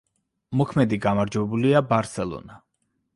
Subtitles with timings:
[0.61, 2.57] მოქმედი გამარჯვებულია „ბარსელონა“.